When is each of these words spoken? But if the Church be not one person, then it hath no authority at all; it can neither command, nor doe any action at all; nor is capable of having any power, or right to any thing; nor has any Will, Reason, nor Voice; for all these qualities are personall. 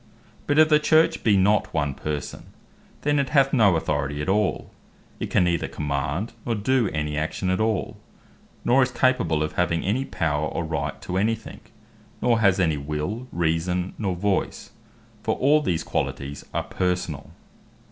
But 0.47 0.57
if 0.57 0.69
the 0.69 0.79
Church 0.79 1.23
be 1.23 1.37
not 1.37 1.75
one 1.75 1.93
person, 1.93 2.45
then 3.03 3.19
it 3.19 3.29
hath 3.29 3.53
no 3.53 3.75
authority 3.75 4.19
at 4.19 4.29
all; 4.29 4.71
it 5.19 5.29
can 5.29 5.43
neither 5.43 5.67
command, 5.67 6.33
nor 6.43 6.55
doe 6.55 6.87
any 6.87 7.15
action 7.19 7.51
at 7.51 7.59
all; 7.59 7.97
nor 8.65 8.81
is 8.81 8.89
capable 8.89 9.43
of 9.43 9.53
having 9.53 9.83
any 9.83 10.03
power, 10.05 10.47
or 10.47 10.65
right 10.65 10.99
to 11.03 11.17
any 11.17 11.35
thing; 11.35 11.59
nor 12.19 12.39
has 12.39 12.59
any 12.59 12.77
Will, 12.77 13.27
Reason, 13.31 13.93
nor 13.99 14.15
Voice; 14.15 14.71
for 15.21 15.35
all 15.35 15.61
these 15.61 15.83
qualities 15.83 16.47
are 16.51 16.63
personall. 16.63 17.29